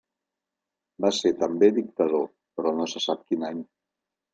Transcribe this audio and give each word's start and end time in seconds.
Va 1.05 1.11
ser 1.19 1.33
també 1.43 1.71
dictador, 1.77 2.27
però 2.59 2.77
no 2.83 2.93
se 2.97 3.07
sap 3.09 3.27
quin 3.33 3.51
any. 3.55 3.67